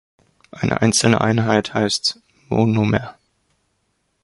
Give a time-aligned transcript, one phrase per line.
[0.49, 2.19] Eine einzelne Einheit heißt
[2.49, 3.19] Monomer.